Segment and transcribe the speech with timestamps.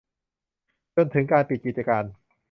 [0.95, 2.03] จนถึงการปิดกิจการ